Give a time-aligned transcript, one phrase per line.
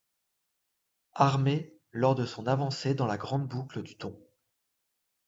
[1.13, 4.19] Armee lors de son avancée dans la grande boucle du Don.